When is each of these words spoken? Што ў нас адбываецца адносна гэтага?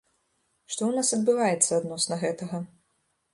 Што 0.71 0.81
ў 0.85 0.91
нас 0.99 1.11
адбываецца 1.17 1.79
адносна 1.81 2.19
гэтага? 2.25 2.63